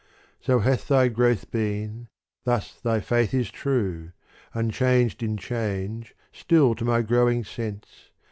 So 0.39 0.61
hath 0.61 0.87
thy 0.87 1.09
growth 1.09 1.51
been, 1.51 2.07
thus 2.43 2.73
thy 2.73 3.01
faith 3.01 3.35
is 3.35 3.51
true, 3.51 4.13
Unchanged 4.51 5.21
in 5.21 5.37
change, 5.37 6.15
still 6.31 6.73
to 6.73 6.83
my 6.83 7.03
growing 7.03 7.43
sense. 7.43 8.09